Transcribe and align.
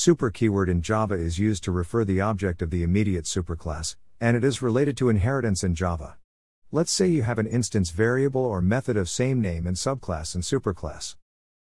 Super 0.00 0.30
keyword 0.30 0.68
in 0.68 0.80
Java 0.80 1.14
is 1.14 1.40
used 1.40 1.64
to 1.64 1.72
refer 1.72 2.04
the 2.04 2.20
object 2.20 2.62
of 2.62 2.70
the 2.70 2.84
immediate 2.84 3.24
superclass, 3.24 3.96
and 4.20 4.36
it 4.36 4.44
is 4.44 4.62
related 4.62 4.96
to 4.96 5.08
inheritance 5.08 5.64
in 5.64 5.74
Java. 5.74 6.18
Let's 6.70 6.92
say 6.92 7.08
you 7.08 7.24
have 7.24 7.40
an 7.40 7.48
instance 7.48 7.90
variable 7.90 8.44
or 8.44 8.62
method 8.62 8.96
of 8.96 9.08
same 9.08 9.40
name 9.40 9.66
in 9.66 9.74
subclass 9.74 10.36
and 10.36 10.44
superclass. 10.44 11.16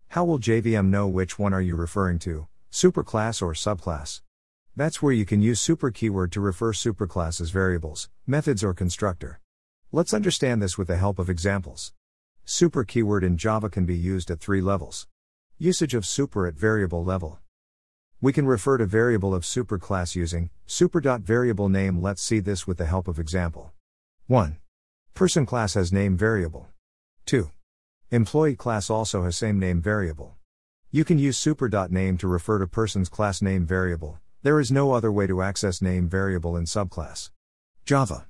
How 0.09 0.23
will 0.23 0.37
JVM 0.37 0.89
know 0.89 1.07
which 1.07 1.39
one 1.39 1.51
are 1.51 1.63
you 1.63 1.75
referring 1.75 2.19
to, 2.19 2.47
superclass 2.71 3.41
or 3.41 3.53
subclass? 3.53 4.21
That's 4.75 5.01
where 5.01 5.13
you 5.13 5.25
can 5.25 5.41
use 5.41 5.59
super 5.59 5.89
keyword 5.89 6.31
to 6.33 6.39
refer 6.39 6.73
superclasses 6.73 7.51
variables, 7.51 8.07
methods 8.27 8.63
or 8.63 8.75
constructor. 8.75 9.39
Let's 9.91 10.13
understand 10.13 10.61
this 10.61 10.77
with 10.77 10.89
the 10.89 10.97
help 10.97 11.17
of 11.17 11.27
examples. 11.27 11.91
Super 12.45 12.83
keyword 12.83 13.23
in 13.23 13.35
Java 13.35 13.67
can 13.67 13.87
be 13.87 13.97
used 13.97 14.29
at 14.29 14.39
three 14.39 14.61
levels. 14.61 15.07
Usage 15.57 15.95
of 15.95 16.05
super 16.05 16.45
at 16.45 16.53
variable 16.53 17.03
level. 17.03 17.39
We 18.19 18.33
can 18.33 18.47
refer 18.47 18.79
to 18.79 18.85
variable 18.87 19.35
of 19.35 19.43
superclass 19.43 20.15
using 20.15 20.49
super.variable 20.65 21.69
name. 21.69 22.01
Let's 22.01 22.21
see 22.21 22.39
this 22.39 22.65
with 22.65 22.77
the 22.79 22.87
help 22.87 23.07
of 23.07 23.19
example. 23.19 23.73
1. 24.25 24.57
Person 25.13 25.45
class 25.45 25.75
has 25.75 25.93
name 25.93 26.17
variable. 26.17 26.67
2. 27.27 27.51
Employee 28.09 28.55
class 28.55 28.89
also 28.89 29.23
has 29.23 29.37
same 29.37 29.59
name 29.59 29.81
variable. 29.81 30.33
You 30.89 31.05
can 31.05 31.19
use 31.19 31.37
super.name 31.37 32.17
to 32.17 32.27
refer 32.27 32.57
to 32.57 32.65
person's 32.65 33.07
class 33.07 33.39
name 33.39 33.67
variable. 33.67 34.17
There 34.41 34.59
is 34.59 34.71
no 34.71 34.93
other 34.93 35.11
way 35.11 35.27
to 35.27 35.43
access 35.43 35.79
name 35.79 36.09
variable 36.09 36.57
in 36.57 36.65
subclass. 36.65 37.29
Java. 37.85 38.25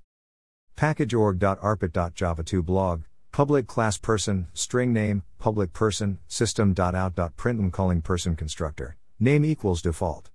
Package.org.arpit.java2 0.75 2.65
blog, 2.65 3.03
public 3.31 3.67
class 3.67 3.97
person, 3.97 4.47
string 4.53 4.91
name, 4.91 5.23
public 5.39 5.71
person, 5.71 6.19
system.out.println 6.27 7.71
calling 7.71 8.01
person 8.01 8.35
constructor, 8.35 8.97
name 9.19 9.43
equals 9.43 9.81
default. 9.81 10.29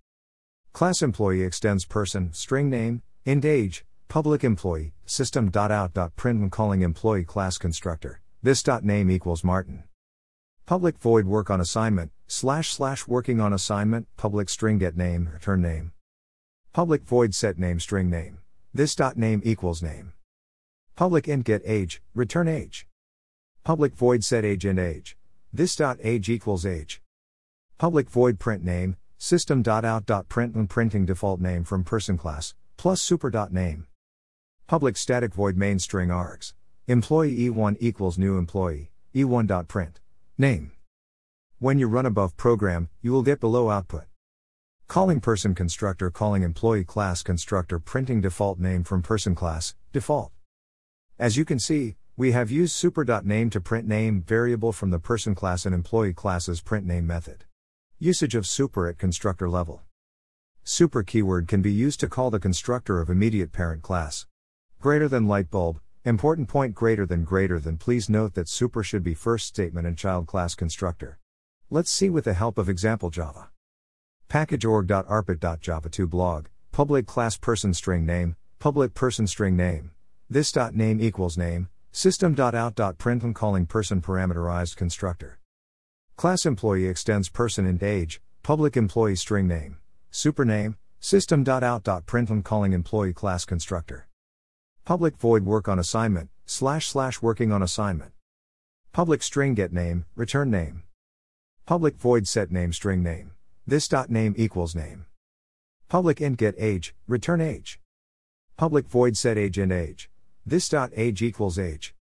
Class 0.73 1.03
employee 1.03 1.43
extends 1.43 1.85
person, 1.85 2.33
string 2.33 2.69
name, 2.69 3.03
int 3.25 3.45
age, 3.45 3.85
public 4.09 4.43
employee, 4.43 4.93
system.out.println 5.07 6.51
calling 6.51 6.83
employee 6.83 7.25
class 7.25 7.59
constructor, 7.59 8.21
this 8.43 8.67
name 8.83 9.11
equals 9.11 9.45
Martin. 9.45 9.85
Public 10.65 10.99
void 10.99 11.27
work 11.27 11.51
on 11.51 11.61
assignment, 11.61 12.11
slash 12.27 12.73
slash 12.73 13.07
working 13.07 13.41
on 13.41 13.53
assignment, 13.53 14.09
public 14.17 14.49
string 14.49 14.79
get 14.79 14.97
name, 14.97 15.29
return 15.33 15.61
name. 15.61 15.93
Public 16.73 17.03
void 17.03 17.35
set 17.35 17.59
name 17.59 17.79
string 17.79 18.09
name. 18.09 18.39
This 18.73 18.95
dot 18.95 19.19
name 19.19 19.43
equals 19.45 19.83
name. 19.83 20.15
Public 20.97 21.29
int 21.29 21.45
get 21.45 21.61
age, 21.67 22.01
return 22.15 22.49
age. 22.49 22.87
Public 23.63 23.95
void 23.95 24.25
set 24.25 24.45
age 24.45 24.65
int 24.65 24.79
age. 24.79 25.17
This 25.53 25.77
dot 25.77 25.99
age 26.03 26.31
equals 26.31 26.65
age. 26.65 27.02
Public 27.83 28.09
void 28.09 28.39
print 28.39 28.63
name, 28.63 28.95
system 29.19 29.61
dot 29.61 29.85
out 29.85 30.07
dot 30.07 30.29
println 30.29 30.69
printing 30.69 31.05
default 31.05 31.41
name 31.41 31.65
from 31.65 31.83
person 31.83 32.17
class, 32.17 32.55
plus 32.77 33.03
super 33.03 33.29
dot 33.29 33.53
name. 33.53 33.89
Public 34.69 34.97
static 34.97 35.35
void 35.35 35.57
main 35.57 35.81
string 35.81 36.09
args. 36.09 36.53
Employee 36.87 37.37
e1 37.37 37.77
equals 37.81 38.19
new 38.19 38.39
employee, 38.39 38.93
e1 39.13 39.49
dot 39.49 39.67
print. 39.67 39.99
Name. 40.39 40.71
When 41.59 41.77
you 41.81 41.89
run 41.89 42.07
above 42.07 42.37
program, 42.37 42.89
you 43.01 43.11
will 43.11 43.25
get 43.25 43.41
below 43.41 43.69
output. 43.69 44.05
Calling 44.87 45.19
person 45.19 45.53
constructor 45.53 46.09
calling 46.09 46.45
employee 46.45 46.85
class 46.85 47.25
constructor 47.25 47.81
printing 47.81 48.21
default 48.21 48.61
name 48.61 48.85
from 48.85 49.03
person 49.03 49.35
class, 49.35 49.75
default. 49.93 50.31
As 51.19 51.37
you 51.37 51.45
can 51.45 51.59
see, 51.59 51.97
we 52.17 52.31
have 52.31 52.49
used 52.49 52.77
super.name 52.77 53.51
to 53.51 53.61
print 53.61 53.89
name 53.89 54.23
variable 54.23 54.71
from 54.71 54.91
the 54.91 55.01
person 55.01 55.35
class 55.35 55.67
and 55.67 55.75
employee 55.75 56.15
class's 56.15 56.61
print 56.61 56.87
name 56.87 57.09
method. 57.09 57.45
Usage 58.05 58.35
of 58.35 58.49
super 58.49 58.89
at 58.89 58.99
constructor 58.99 59.49
level. 59.49 59.83
Super 60.65 61.05
keyword 61.05 61.47
can 61.47 61.63
be 61.63 61.71
used 61.71 62.01
to 62.01 62.09
call 62.09 62.33
the 62.33 62.41
constructor 62.41 63.01
of 63.01 63.09
immediate 63.09 63.53
parent 63.53 63.83
class. 63.83 64.27
Greater 64.81 65.07
than 65.07 65.29
light 65.29 65.53
bulb, 65.53 65.79
Important 66.05 66.49
point 66.49 66.75
greater 66.75 67.07
than 67.07 67.23
greater 67.23 67.61
than 67.61 67.79
please 67.79 68.11
note 68.11 68.35
that 68.35 68.49
super 68.49 68.83
should 68.83 69.05
be 69.05 69.15
first 69.15 69.47
statement 69.47 69.87
and 69.87 69.97
child 69.97 70.27
class 70.27 70.57
constructor. 70.57 71.21
Let's 71.71 71.93
see 71.93 72.11
with 72.11 72.25
the 72.25 72.35
help 72.35 72.59
of 72.59 72.69
example 72.69 73.09
Java. 73.09 73.51
Packageorg.arpit.java2 74.29 76.11
blog, 76.11 76.47
public 76.73 77.07
class 77.07 77.37
person 77.37 77.73
string 77.73 78.05
name, 78.05 78.35
public 78.59 78.95
person 78.95 79.29
string 79.29 79.55
name. 79.55 79.93
This 80.29 80.51
dot 80.51 80.75
name 80.75 81.01
equals 81.01 81.39
name, 81.39 81.69
system.out.println 81.93 83.33
calling 83.33 83.67
person 83.67 84.03
parameterized 84.03 84.75
constructor. 84.75 85.39
Class 86.23 86.47
employee 86.47 86.87
extends 86.87 87.29
person 87.29 87.67
and 87.67 87.83
age, 87.83 88.23
public 88.45 88.77
employee 88.77 89.17
string 89.17 89.49
name, 89.49 89.79
super 90.13 90.45
name, 90.45 90.77
system.out.println 91.01 92.45
calling 92.45 92.73
employee 92.73 93.13
class 93.13 93.45
constructor. 93.45 94.07
Public 94.85 95.17
void 95.17 95.45
work 95.45 95.67
on 95.67 95.81
assignment, 95.81 96.31
slash 96.47 96.87
slash 96.87 97.21
working 97.21 97.51
on 97.51 97.61
assignment. 97.61 98.13
Public 98.93 99.21
string 99.21 99.55
get 99.55 99.73
name, 99.73 100.05
return 100.15 100.49
name. 100.49 100.85
Public 101.67 101.97
void 101.97 102.29
set 102.29 102.53
name 102.53 102.73
string 102.73 103.03
name. 103.03 103.33
This 103.67 103.89
dot 103.89 104.09
name 104.09 104.33
equals 104.39 104.77
name. 104.77 105.07
Public 105.89 106.21
int 106.21 106.39
get 106.39 106.55
age, 106.57 106.95
return 107.09 107.41
age. 107.41 107.81
Public 108.57 108.87
void 108.87 109.17
set 109.17 109.37
age 109.37 109.59
int 109.59 109.73
age. 109.73 110.09
This 110.47 110.69
dot 110.69 110.93
age 110.95 111.21
equals 111.21 111.59
age. 111.59 111.97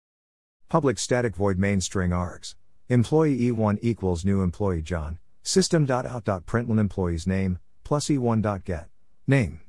Public 0.69 0.98
static 0.98 1.34
void 1.34 1.58
main 1.58 1.81
string 1.81 2.10
args. 2.10 2.54
Employee 2.91 3.39
e1 3.39 3.78
equals 3.83 4.25
new 4.25 4.43
employee 4.43 4.83
John. 4.83 5.21
System 5.45 5.87
dot 5.87 6.05
out 6.06 6.25
dot 6.25 6.45
println 6.45 6.81
employee's 6.81 7.25
name, 7.25 7.61
plus 7.84 8.06
e1 8.06 8.43
dot 8.43 8.65
get. 8.65 8.89
Name. 9.28 9.61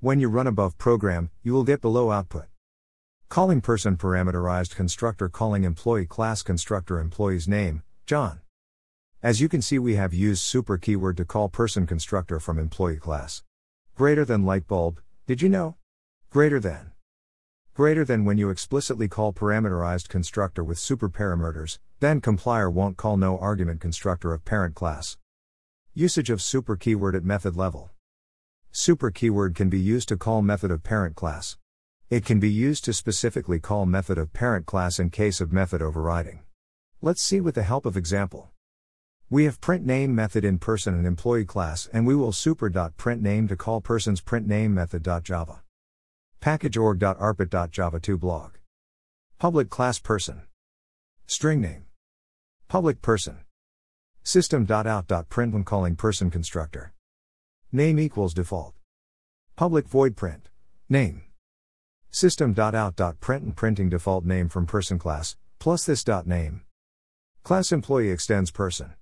When 0.00 0.18
you 0.18 0.28
run 0.28 0.48
above 0.48 0.76
program, 0.76 1.30
you 1.44 1.52
will 1.52 1.62
get 1.62 1.80
below 1.80 2.10
output. 2.10 2.46
Calling 3.28 3.60
person 3.60 3.96
parameterized 3.96 4.74
constructor 4.74 5.28
calling 5.28 5.62
employee 5.62 6.04
class 6.04 6.42
constructor 6.42 6.98
employee's 6.98 7.46
name, 7.46 7.84
John. 8.06 8.40
As 9.22 9.40
you 9.40 9.48
can 9.48 9.62
see, 9.62 9.78
we 9.78 9.94
have 9.94 10.12
used 10.12 10.42
super 10.42 10.78
keyword 10.78 11.18
to 11.18 11.24
call 11.24 11.48
person 11.48 11.86
constructor 11.86 12.40
from 12.40 12.58
employee 12.58 12.96
class. 12.96 13.44
Greater 13.94 14.24
than 14.24 14.44
light 14.44 14.66
bulb, 14.66 15.00
did 15.28 15.42
you 15.42 15.48
know? 15.48 15.76
Greater 16.28 16.58
than. 16.58 16.91
Greater 17.74 18.04
than 18.04 18.26
when 18.26 18.36
you 18.36 18.50
explicitly 18.50 19.08
call 19.08 19.32
parameterized 19.32 20.10
constructor 20.10 20.62
with 20.62 20.78
super 20.78 21.08
parameters, 21.08 21.78
then 22.00 22.20
compiler 22.20 22.68
won't 22.68 22.98
call 22.98 23.16
no 23.16 23.38
argument 23.38 23.80
constructor 23.80 24.34
of 24.34 24.44
parent 24.44 24.74
class. 24.74 25.16
Usage 25.94 26.28
of 26.28 26.42
super 26.42 26.76
keyword 26.76 27.14
at 27.14 27.24
method 27.24 27.56
level. 27.56 27.90
Super 28.72 29.10
keyword 29.10 29.54
can 29.54 29.70
be 29.70 29.80
used 29.80 30.10
to 30.10 30.18
call 30.18 30.42
method 30.42 30.70
of 30.70 30.82
parent 30.82 31.16
class. 31.16 31.56
It 32.10 32.26
can 32.26 32.38
be 32.38 32.50
used 32.50 32.84
to 32.84 32.92
specifically 32.92 33.58
call 33.58 33.86
method 33.86 34.18
of 34.18 34.34
parent 34.34 34.66
class 34.66 34.98
in 34.98 35.08
case 35.08 35.40
of 35.40 35.50
method 35.50 35.80
overriding. 35.80 36.42
Let's 37.00 37.22
see 37.22 37.40
with 37.40 37.54
the 37.54 37.62
help 37.62 37.86
of 37.86 37.96
example. 37.96 38.50
We 39.30 39.46
have 39.46 39.62
print 39.62 39.86
name 39.86 40.14
method 40.14 40.44
in 40.44 40.58
person 40.58 40.92
and 40.92 41.06
employee 41.06 41.46
class 41.46 41.88
and 41.90 42.06
we 42.06 42.14
will 42.14 42.32
super.print 42.32 43.22
name 43.22 43.48
to 43.48 43.56
call 43.56 43.80
person's 43.80 44.20
print 44.20 44.46
name 44.46 44.74
method.java. 44.74 45.62
Packageorg.arpit.java2 46.42 48.18
blog. 48.18 48.56
Public 49.38 49.70
class 49.70 50.00
person. 50.00 50.42
String 51.26 51.60
name. 51.60 51.84
Public 52.66 53.00
person. 53.00 53.38
System.out.print 54.24 55.52
when 55.52 55.62
calling 55.62 55.94
person 55.94 56.30
constructor. 56.30 56.92
Name 57.70 58.00
equals 58.00 58.34
default. 58.34 58.74
Public 59.54 59.86
void 59.86 60.16
print. 60.16 60.48
Name. 60.88 61.22
System.out.print 62.10 63.44
and 63.44 63.56
printing 63.56 63.88
default 63.88 64.24
name 64.24 64.48
from 64.48 64.66
person 64.66 64.98
class, 64.98 65.36
plus 65.60 65.86
this 65.86 66.02
dot 66.02 66.26
name. 66.26 66.62
Class 67.44 67.70
employee 67.70 68.10
extends 68.10 68.50
person. 68.50 68.94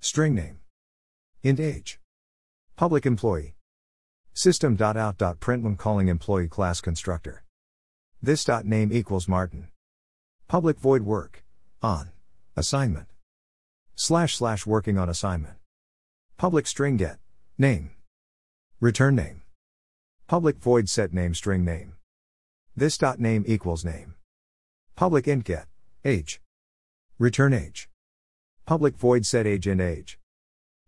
String 0.00 0.34
name. 0.34 0.58
Int 1.44 1.60
age. 1.60 2.00
Public 2.74 3.06
employee. 3.06 3.55
System.out.println 4.38 5.78
calling 5.78 6.08
employee 6.08 6.46
class 6.46 6.82
constructor. 6.82 7.42
This 8.20 8.44
dot 8.44 8.66
name 8.66 8.92
equals 8.92 9.26
Martin. 9.26 9.68
Public 10.46 10.78
void 10.78 11.02
work. 11.04 11.42
On. 11.82 12.10
Assignment. 12.54 13.06
Slash 13.94 14.36
slash 14.36 14.66
working 14.66 14.98
on 14.98 15.08
assignment. 15.08 15.54
Public 16.36 16.66
string 16.66 16.98
get. 16.98 17.16
Name. 17.56 17.92
Return 18.78 19.16
name. 19.16 19.40
Public 20.26 20.58
void 20.58 20.90
set 20.90 21.14
name 21.14 21.32
string 21.32 21.64
name. 21.64 21.94
This 22.76 22.98
dot 22.98 23.18
name 23.18 23.42
equals 23.46 23.86
name. 23.86 24.16
Public 24.96 25.26
int 25.26 25.44
get. 25.44 25.64
Age. 26.04 26.42
Return 27.18 27.54
age. 27.54 27.88
Public 28.66 28.98
void 28.98 29.24
set 29.24 29.46
age 29.46 29.66
int 29.66 29.80
age. 29.80 30.18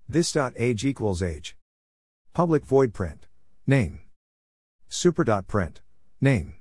This 0.07 0.33
dot 0.33 0.53
age 0.59 0.85
equals 0.85 1.23
age. 1.23 1.57
Public 2.35 2.67
void 2.67 2.93
print. 2.93 3.28
Name. 3.71 4.01
Super 4.89 5.25
dot 5.25 5.47
print. 5.47 5.83
Name. 6.23 6.55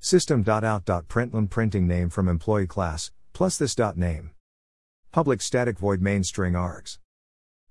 System 0.00 0.42
dot 0.42 0.64
out 0.64 0.84
dot 0.84 1.06
println 1.06 1.48
printing 1.48 1.86
name 1.86 2.10
from 2.10 2.26
employee 2.26 2.66
class, 2.66 3.12
plus 3.32 3.56
this 3.56 3.76
dot 3.76 3.96
name. 3.96 4.32
Public 5.12 5.40
static 5.40 5.78
void 5.78 6.00
main 6.00 6.24
string 6.24 6.54
args. 6.54 6.98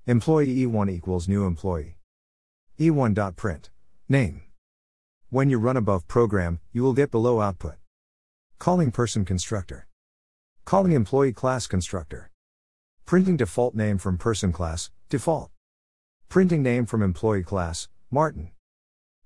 Employee 0.08 0.56
E1 0.56 0.90
equals 0.90 1.28
new 1.28 1.46
employee. 1.46 1.98
E1.print. 2.80 3.72
Name. 4.08 4.44
When 5.30 5.50
you 5.50 5.60
run 5.60 5.76
above 5.76 6.08
program, 6.08 6.62
you 6.72 6.82
will 6.82 6.94
get 6.94 7.12
below 7.12 7.42
output. 7.42 7.76
Calling 8.58 8.90
person 8.90 9.26
constructor. 9.26 9.86
Calling 10.64 10.94
employee 10.94 11.34
class 11.34 11.68
constructor. 11.68 12.32
Printing 13.06 13.36
default 13.36 13.76
name 13.76 13.98
from 13.98 14.18
person 14.18 14.54
class, 14.54 14.92
default. 15.10 15.52
Printing 16.30 16.64
name 16.64 16.86
from 16.86 17.02
employee 17.04 17.44
class, 17.44 17.90
Martin. 18.16 18.50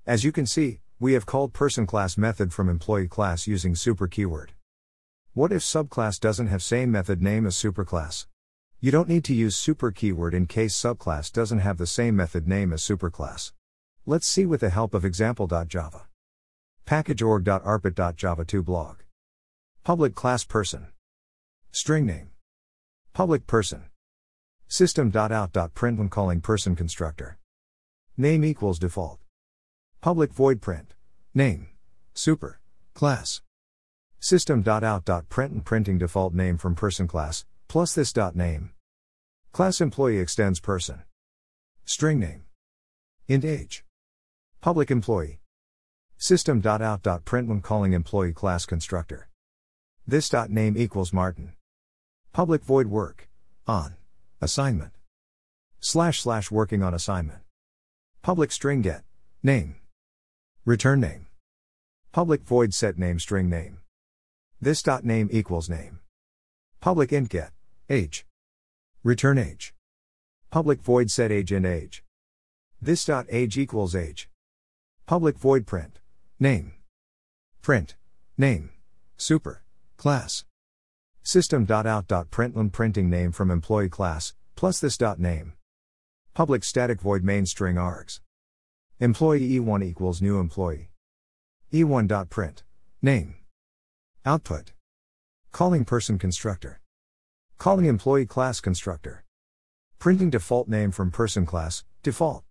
As 0.07 0.23
you 0.23 0.31
can 0.31 0.47
see, 0.47 0.79
we 0.99 1.13
have 1.13 1.27
called 1.27 1.53
person 1.53 1.85
class 1.85 2.17
method 2.17 2.51
from 2.51 2.67
employee 2.67 3.07
class 3.07 3.45
using 3.45 3.75
super 3.75 4.07
keyword. 4.07 4.53
What 5.35 5.51
if 5.51 5.61
subclass 5.61 6.19
doesn't 6.19 6.47
have 6.47 6.63
same 6.63 6.89
method 6.89 7.21
name 7.21 7.45
as 7.45 7.55
superclass? 7.55 8.25
You 8.79 8.89
don't 8.89 9.07
need 9.07 9.23
to 9.25 9.35
use 9.35 9.55
super 9.55 9.91
keyword 9.91 10.33
in 10.33 10.47
case 10.47 10.75
subclass 10.75 11.31
doesn't 11.31 11.59
have 11.59 11.77
the 11.77 11.85
same 11.85 12.15
method 12.15 12.47
name 12.47 12.73
as 12.73 12.81
superclass. 12.81 13.51
Let's 14.07 14.25
see 14.25 14.47
with 14.47 14.61
the 14.61 14.71
help 14.71 14.95
of 14.95 15.05
example.java. 15.05 16.07
Packageorg.arpit.java 16.87 18.43
2 18.43 18.63
blog. 18.63 18.95
Public 19.83 20.15
class 20.15 20.43
person. 20.43 20.87
String 21.71 22.07
name. 22.07 22.31
Public 23.13 23.45
person. 23.45 23.83
System.out.print 24.67 25.99
when 25.99 26.09
calling 26.09 26.41
person 26.41 26.75
constructor. 26.75 27.38
Name 28.19 28.43
equals 28.43 28.79
default. 28.79 29.17
Public 30.01 30.33
void 30.33 30.59
print. 30.59 30.93
Name. 31.33 31.69
Super. 32.13 32.59
Class. 32.93 33.41
System.out.print 34.19 35.53
and 35.53 35.63
printing 35.63 35.97
default 35.97 36.33
name 36.33 36.57
from 36.57 36.75
person 36.75 37.07
class, 37.07 37.45
plus 37.69 37.95
this 37.95 38.11
dot 38.11 38.35
name. 38.35 38.71
Class 39.53 39.79
employee 39.79 40.19
extends 40.19 40.59
person. 40.59 41.03
String 41.85 42.19
name. 42.19 42.43
int 43.29 43.45
age. 43.45 43.85
Public 44.59 44.91
employee. 44.91 45.39
System.out.print 46.17 47.47
when 47.47 47.61
calling 47.61 47.93
employee 47.93 48.33
class 48.33 48.65
constructor. 48.65 49.29
This 50.05 50.27
dot 50.27 50.49
name 50.49 50.75
equals 50.77 51.13
Martin. 51.13 51.53
Public 52.33 52.65
void 52.65 52.87
work. 52.87 53.29
On. 53.65 53.95
Assignment. 54.41 54.91
Slash 55.79 56.19
slash 56.19 56.51
working 56.51 56.83
on 56.83 56.93
assignment. 56.93 57.43
Public 58.21 58.51
string 58.51 58.81
get. 58.81 59.03
Name. 59.43 59.77
Return 60.65 60.99
name. 60.99 61.27
Public 62.11 62.43
void 62.43 62.73
set 62.73 62.97
name 62.97 63.17
string 63.17 63.49
name. 63.49 63.79
This 64.59 64.83
dot 64.83 65.05
name 65.05 65.29
equals 65.31 65.69
name. 65.69 65.99
Public 66.81 67.13
int 67.13 67.29
get. 67.29 67.51
Age. 67.89 68.25
Return 69.03 69.37
age. 69.37 69.73
Public 70.49 70.81
void 70.81 71.09
set 71.09 71.31
age 71.31 71.53
int 71.53 71.65
age. 71.65 72.03
This 72.81 73.05
dot 73.05 73.25
age 73.29 73.57
equals 73.57 73.95
age. 73.95 74.29
Public 75.05 75.37
void 75.37 75.65
print. 75.65 75.99
Name. 76.39 76.73
Print. 77.61 77.95
Name. 78.37 78.71
Super. 79.15 79.63
Class. 79.95 80.43
System. 81.23 81.63
out 81.69 82.09
System.out.println 82.09 82.71
printing 82.71 83.09
name 83.09 83.31
from 83.31 83.49
employee 83.49 83.89
class, 83.89 84.33
plus 84.55 84.79
this 84.79 84.97
dot 84.97 85.19
name. 85.19 85.53
Public 86.39 86.63
static 86.63 87.01
void 87.01 87.21
main 87.21 87.45
string 87.45 87.75
args. 87.75 88.21
Employee 88.97 89.59
E1 89.59 89.83
equals 89.83 90.21
new 90.21 90.39
employee. 90.39 90.89
E1.print. 91.73 92.63
Name. 93.01 93.35
Output. 94.25 94.71
Calling 95.51 95.83
person 95.83 96.17
constructor. 96.17 96.79
Calling 97.57 97.87
employee 97.87 98.25
class 98.25 98.61
constructor. 98.61 99.25
Printing 99.99 100.29
default 100.29 100.69
name 100.69 100.91
from 100.91 101.11
person 101.11 101.45
class, 101.45 101.83
default. 102.03 102.45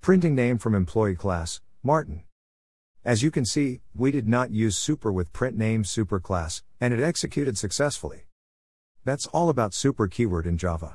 Printing 0.00 0.36
name 0.36 0.56
from 0.56 0.76
employee 0.76 1.16
class, 1.16 1.60
Martin. 1.82 2.22
As 3.04 3.24
you 3.24 3.32
can 3.32 3.44
see, 3.44 3.80
we 3.96 4.12
did 4.12 4.28
not 4.28 4.52
use 4.52 4.78
super 4.78 5.10
with 5.10 5.32
print 5.32 5.56
name 5.56 5.82
super 5.82 6.20
class, 6.20 6.62
and 6.80 6.94
it 6.94 7.02
executed 7.02 7.58
successfully. 7.58 8.26
That's 9.04 9.26
all 9.26 9.48
about 9.48 9.74
super 9.74 10.06
keyword 10.06 10.46
in 10.46 10.56
Java. 10.56 10.94